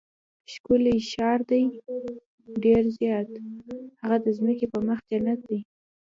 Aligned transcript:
ښکلی 0.53 0.97
ښار 1.11 1.39
دی؟ 1.49 1.63
ډېر 2.63 2.83
زیات، 2.97 3.27
هغه 4.01 4.17
د 4.25 4.27
ځمکې 4.37 4.65
پر 4.71 4.81
مخ 4.87 4.99
جنت 5.09 5.39
دی. 5.49 5.59